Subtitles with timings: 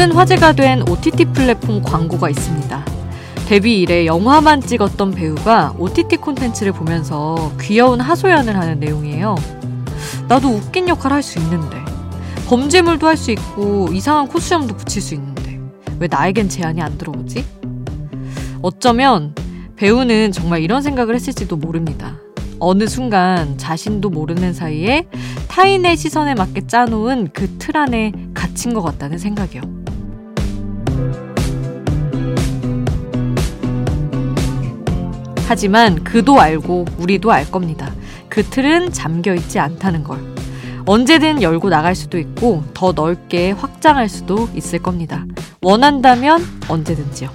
[0.00, 2.86] 최근 화제가 된 OTT 플랫폼 광고가 있습니다.
[3.46, 9.34] 데뷔 이래 영화만 찍었던 배우가 OTT 콘텐츠를 보면서 귀여운 하소연을 하는 내용이에요.
[10.26, 11.76] 나도 웃긴 역할 할 수 있는데,
[12.48, 15.60] 범죄물도 할 수 있고, 이상한 코스염도 붙일 수 있는데,
[15.98, 17.44] 왜 나에겐 제한이 안 들어오지?
[18.62, 19.34] 어쩌면
[19.76, 22.14] 배우는 정말 이런 생각을 했을지도 모릅니다.
[22.58, 25.06] 어느 순간 자신도 모르는 사이에
[25.48, 29.79] 타인의 시선에 맞게 짜놓은 그 틀 안에 갇힌 것 같다는 생각이요.
[35.50, 37.92] 하지만 그도 알고 우리도 알 겁니다.
[38.28, 40.20] 그 틀은 잠겨 있지 않다는 걸.
[40.86, 45.26] 언제든 열고 나갈 수도 있고 더 넓게 확장할 수도 있을 겁니다.
[45.60, 47.30] 원한다면 언제든지요.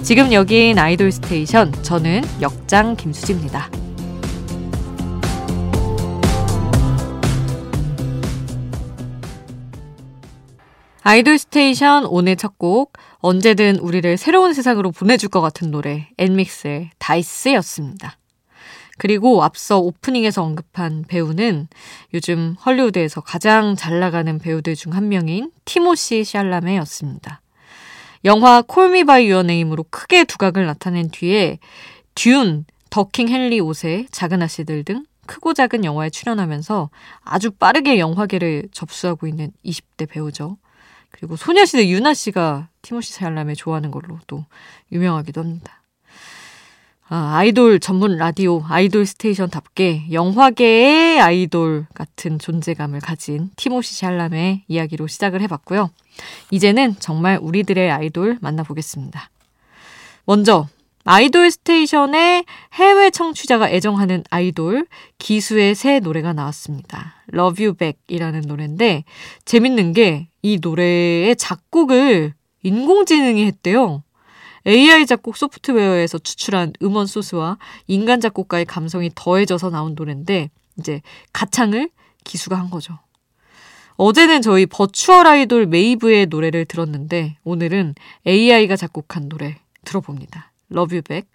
[0.00, 1.74] 지금 여긴 아이돌 스테이션.
[1.82, 3.68] 저는 역장 김수지입니다.
[11.08, 18.18] 아이돌 스테이션 오늘 첫 곡 언제든 우리를 새로운 세상으로 보내줄 것 같은 노래 엔믹스의 DICE였습니다.
[18.98, 21.68] 그리고 앞서 오프닝에서 언급한 배우는
[22.12, 27.40] 요즘 헐리우드에서 가장 잘 나가는 배우들 중 한 명인 티모시 샬라메였습니다.
[28.24, 31.60] 영화 Call Me by Your Name으로 크게 두각을 나타낸 뒤에
[32.16, 36.90] 듄, 더 킹 헨리 5세, 작은 아씨들 등 크고 작은 영화에 출연하면서
[37.22, 40.56] 아주 빠르게 영화계를 접수하고 있는 20대 배우죠.
[41.16, 44.44] 그리고 소녀시대 윤아 씨가 티모시 샬라메 좋아하는 걸로 또
[44.92, 45.82] 유명하기도 합니다.
[47.08, 55.40] 아, 아이돌 전문 라디오 아이돌 스테이션답게 영화계의 아이돌 같은 존재감을 가진 티모시 샬라메 이야기로 시작을
[55.42, 55.90] 해봤고요.
[56.50, 59.30] 이제는 정말 우리들의 아이돌 만나보겠습니다.
[60.24, 60.66] 먼저
[61.04, 64.88] 아이돌 스테이션의 해외 청취자가 애정하는 아이돌
[65.18, 67.14] 기수의 새 노래가 나왔습니다.
[67.32, 69.04] Love You Back이라는 노래인데
[69.44, 74.04] 재밌는 게 이 노래의 작곡을 인공지능이 했대요.
[74.64, 77.58] AI 작곡 소프트웨어에서 추출한 음원 소스와
[77.88, 81.02] 인간 작곡가의 감성이 더해져서 나온 노래인데 이제
[81.32, 81.90] 가창을
[82.22, 82.96] 기수가 한 거죠.
[83.96, 90.52] 어제는 저희 버추얼 아이돌 메이브의 노래를 들었는데 오늘은 AI가 작곡한 노래 들어봅니다.
[90.68, 91.28] Back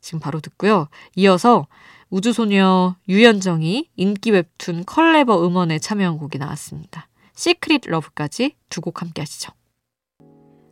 [0.00, 0.88] 지금 바로 듣고요.
[1.14, 1.68] 이어서
[2.10, 7.06] 우주소녀 유연정이 인기 웹툰 컬래버 음원에 참여한 곡이 나왔습니다.
[7.36, 9.52] Secret Love까지 두 곡 함께 하시죠.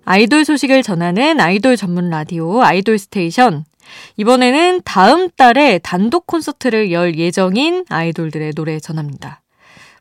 [0.04, 3.64] 아이돌 소식을 전하는 아이돌 전문 라디오 아이돌 스테이션.
[4.16, 9.42] 이번에는 다음 달에 단독 콘서트를 열 예정인 아이돌들의 노래 전합니다.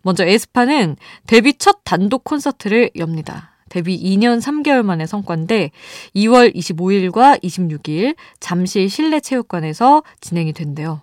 [0.02, 0.98] 먼저 에스파는
[1.28, 3.52] 데뷔 첫 단독 콘서트를 엽니다.
[3.70, 5.72] 데뷔 2년 3개월 만의 성과인데
[6.16, 11.02] 2월 25일과 26일 잠실 실내 체육관에서 진행이 된대요.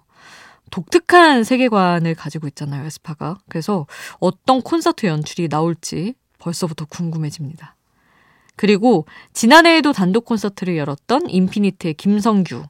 [0.71, 3.39] 독특한 세계관을 가지고 있잖아요, 에스파가.
[3.49, 3.87] 그래서
[4.19, 7.77] 어떤 콘서트 연출이 나올지 벌써부터 궁금해집니다.
[8.57, 12.63] 그리고 지난해에도 단독 콘서트를 열었던 인피니트의 김성규.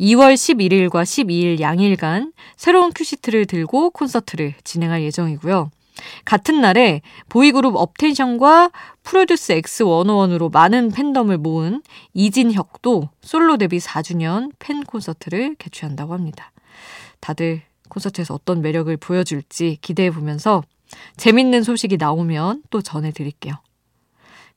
[0.00, 5.70] 2월 11일과 12일 양일간 새로운 큐시트를 들고 콘서트를 진행할 예정이고요.
[6.24, 8.70] 같은 날에 보이그룹 업텐션과
[9.02, 11.82] 프로듀스 X101으로 많은 팬덤을 모은
[12.14, 16.51] 이진혁도 솔로 데뷔 4주년 팬 콘서트를 개최한다고 합니다.
[17.22, 20.62] 다들 콘서트에서 어떤 매력을 보여줄지 기대해 보면서
[21.16, 23.54] 재밌는 소식이 나오면 또 전해드릴게요.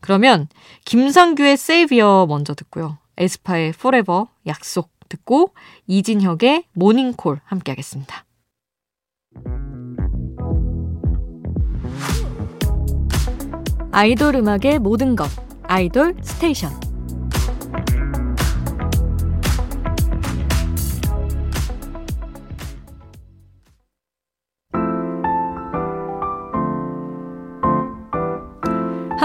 [0.01, 0.47] 그러면
[0.83, 2.97] 김상규의 Savior 먼저 듣고요.
[3.17, 5.53] 에스파의 Forever 약속 듣고
[5.87, 8.25] 이진혁의 모닝콜 함께 하겠습니다.
[13.91, 15.29] 아이돌 음악의 모든 것
[15.63, 16.84] 아이돌 스테이션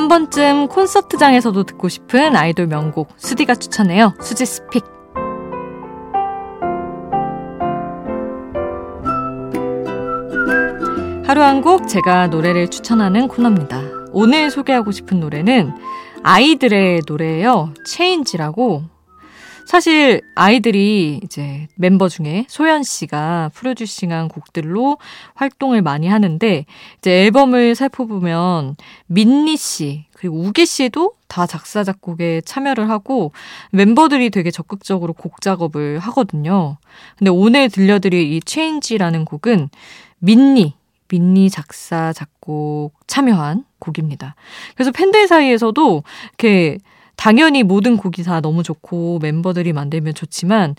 [0.01, 4.15] 한 번쯤 콘서트장에서도 듣고 싶은 아이돌 명곡 수디가 추천해요.
[4.23, 4.83] 수디's pick.
[11.27, 13.83] 하루 한 곡 제가 노래를 추천하는 코너입니다.
[14.13, 15.75] 오늘 소개하고 싶은 노래는
[16.23, 17.75] 아이들의 노래예요.
[17.85, 18.85] 체인지라고.
[19.67, 24.99] 사실 아이들이 이제 멤버 중에 소연 씨가 프로듀싱한 곡들로
[25.35, 26.67] 활동을 많이 하는데
[26.99, 28.77] 이제 앨범을 살펴보면
[29.07, 33.33] 민니 씨 그리고 우기 씨도 다 작사 작곡에 참여를 하고
[33.71, 36.77] 멤버들이 되게 적극적으로 곡 작업을 하거든요.
[37.17, 39.71] 근데 오늘 들려드릴 이 체인지라는 곡은
[40.19, 40.75] 민니
[41.09, 44.35] 민니 작사 작곡 참여한 곡입니다.
[44.75, 46.79] 그래서 팬들 사이에서도 이렇게
[47.21, 50.75] 당연히 모든 곡이 다 너무 좋고 멤버들이 만들면 좋지만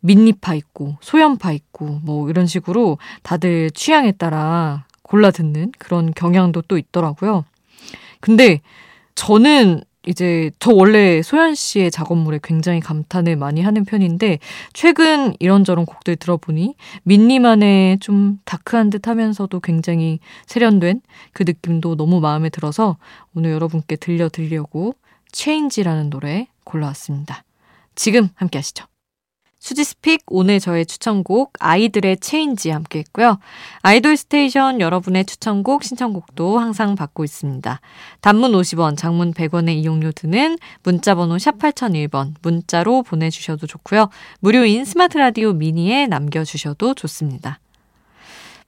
[0.00, 6.78] 민니파 있고 소연파 있고 뭐 이런 식으로 다들 취향에 따라 골라 듣는 그런 경향도 또
[6.78, 7.44] 있더라고요.
[8.20, 8.62] 근데
[9.16, 14.38] 저는 이제 저 원래 소연 씨의 작업물에 굉장히 감탄을 많이 하는 편인데
[14.72, 21.02] 최근 이런저런 곡들 들어보니 민니만의 좀 다크한 듯 하면서도 굉장히 세련된
[21.34, 22.96] 그 느낌도 너무 마음에 들어서
[23.34, 24.94] 오늘 여러분께 들려드리려고
[25.32, 27.44] Change라는 노래 골라왔습니다.
[27.94, 28.86] 지금 함께 하시죠.
[29.62, 33.38] 수디's pick 오늘 저의 추천곡 아이들의 Change 함께 했고요.
[33.82, 37.80] 아이돌 스테이션 여러분의 추천곡 신청곡도 항상 받고 있습니다.
[38.22, 44.08] 단문 50원, 장문 100원의 이용료 드는 문자 번호 샵 8001번 문자로 보내 주셔도 좋고요.
[44.40, 47.60] 무료인 스마트 라디오 미니에 남겨 주셔도 좋습니다.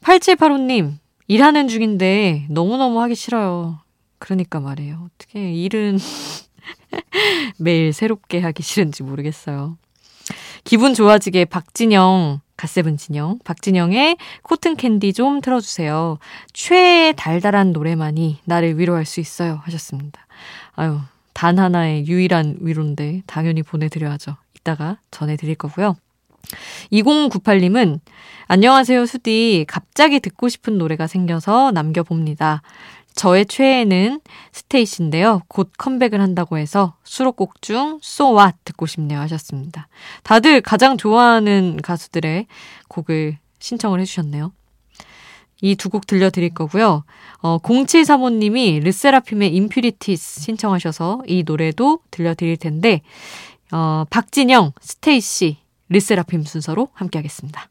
[0.03, 3.81] 8785 님 일하는 중인데 너무너무 하기 싫어요.
[4.21, 5.09] 그러니까 말이에요.
[5.11, 5.99] 어떻게 일은
[7.59, 9.77] 매일 새롭게 하기 싫은지 모르겠어요.
[10.65, 16.19] 기분 좋아지게 박진영, 갓세븐 진영, 박진영의 Cotton Candy 좀 틀어주세요.
[16.53, 19.61] 최애 달달한 노래만이 나를 위로할 수 있어요.
[19.65, 20.27] 하셨습니다.
[20.75, 20.99] 아유,
[21.35, 24.37] 단 하나의 유일한 위로인데 당연히 보내드려야죠.
[24.55, 25.97] 이따가 전해드릴 거고요.
[26.93, 28.01] 2098님은
[28.47, 29.65] 안녕하세요, 수디.
[29.69, 32.63] 갑자기 듣고 싶은 노래가 생겨서 남겨봅니다.
[33.15, 34.21] 저의 최애는
[34.53, 35.43] 스테이시인데요.
[35.49, 39.89] 곧 컴백을 한다고 해서 수록곡 중 So What 듣고 싶네요 하셨습니다.
[40.25, 42.47] 다들 가장 좋아하는 가수들의
[42.89, 44.53] 곡을 신청을 해주셨네요.
[45.63, 47.05] 이 두 곡 들려드릴 거고요.
[47.41, 53.01] 어, 0735님이 르세라핌의 Impurities 신청하셔서 이 노래도 들려드릴 텐데
[53.73, 55.59] 어, 박진영, 스테이시,
[55.89, 57.71] 르세라핌 순서로 함께하겠습니다.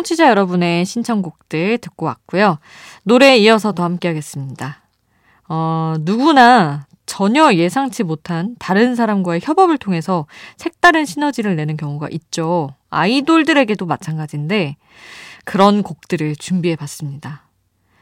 [0.00, 2.58] 청취자 여러분의 신청곡들 듣고 왔고요.
[3.02, 4.82] 노래 이어서 더 함께 하겠습니다.
[5.46, 10.26] 어, 누구나 전혀 예상치 못한 다른 사람과의 협업을 통해서
[10.56, 12.70] 색다른 시너지를 내는 경우가 있죠.
[12.88, 14.76] 아이돌들에게도 마찬가지인데
[15.44, 17.48] 그런 곡들을 준비해 봤습니다.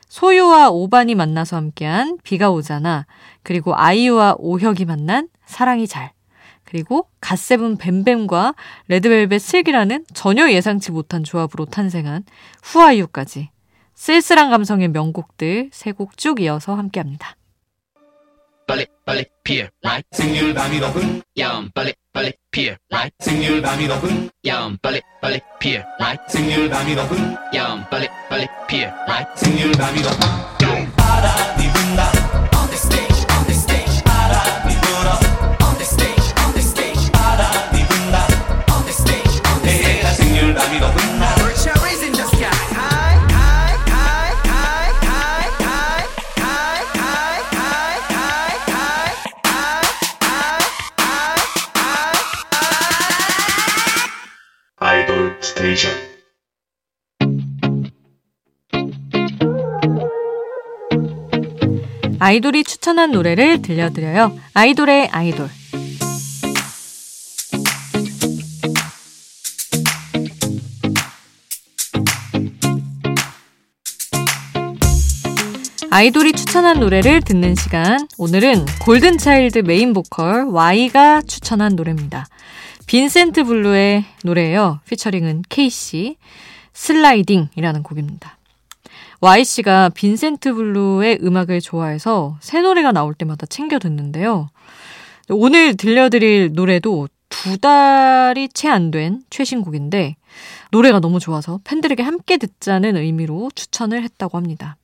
[0.08, 3.06] 소유와 오반이 만나서 함께한 비가 오잖아.
[3.42, 6.12] 그리고 아이유와 오혁이 만난 사랑이 잘.
[6.70, 8.54] 그리고 갓세븐 뱀뱀과
[8.88, 12.24] 레드벨벳 슬기라는 전혀 예상치 못한 조합으로 탄생한
[12.62, 13.48] 후아유까지
[13.94, 17.36] 쓸쓸한 감성의 명곡들 세 곡 쭉 이어서 함께합니다.
[18.66, 24.28] 빨리 빨리 피어 라이 생률 밤이 높은 야음 빨리 빨리 피어 라이 생률 밤이 높은
[24.46, 30.02] 야음 빨리 빨리 피어 라이 생률 밤이 높은 야음 빨리 빨리 피어 라이 생률 밤이
[30.02, 32.17] 높은 바람이 분다
[62.28, 64.38] 아이돌이 추천한 노래를 들려드려요.
[64.52, 65.48] 아이돌의 아이돌.
[75.90, 78.06] 아이돌이 추천한 노래를 듣는 시간.
[78.18, 82.26] 오늘은 골든차일드 메인 보컬 Y가 추천한 노래입니다.
[82.86, 84.80] 빈센트 블루의 노래예요.
[84.86, 86.18] 피처링은 K씨.
[86.74, 88.37] 슬라이딩이라는 곡입니다.
[89.20, 94.48] Y씨가 빈센트 블루의 음악을 좋아해서 새 노래가 나올 때마다 챙겨 듣는데요.
[95.28, 100.16] 오늘 들려드릴 노래도 두 달이 채 안 된 최신곡인데
[100.70, 104.76] 노래가 너무 좋아서 팬들에게 함께 듣자는 의미로 추천을 했다고 합니다.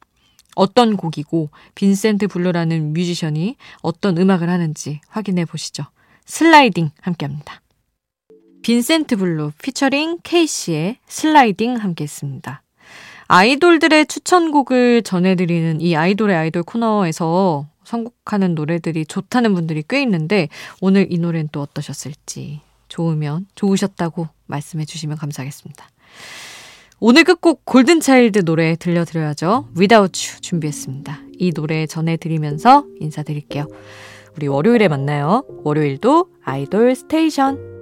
[0.57, 5.85] 어떤 곡이고 빈센트 블루라는 뮤지션이 어떤 음악을 하는지 확인해 보시죠.
[6.27, 7.61] 슬라이딩 함께 합니다.
[8.63, 12.63] 빈센트 블루 피처링 케이씨의 슬라이딩 함께 했습니다.
[13.27, 20.49] 아이돌들의 추천곡을 전해드리는 이 아이돌의 아이돌 코너에서 선곡하는 노래들이 좋다는 분들이 꽤 있는데
[20.81, 25.87] 오늘 이 노래는 또 어떠셨을지 좋으면 좋으셨다고 말씀해 주시면 감사하겠습니다.
[27.01, 29.69] 오늘 끝곡 골든차일드 노래 들려드려야죠.
[29.77, 31.21] Without You 준비했습니다.
[31.39, 33.67] 이 노래 전해드리면서 인사드릴게요.
[34.37, 35.45] 우리 월요일에 만나요.
[35.65, 37.74] 월요일도 아이돌 스테이션.